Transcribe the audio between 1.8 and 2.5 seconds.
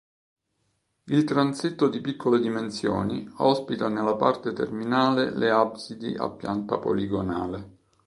di piccole